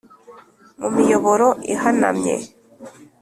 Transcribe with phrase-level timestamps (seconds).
[0.79, 2.35] mu miyoboro ihanamye